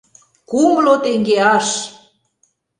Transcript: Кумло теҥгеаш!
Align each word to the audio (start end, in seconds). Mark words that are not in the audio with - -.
Кумло 0.49 0.95
теҥгеаш! 1.03 1.67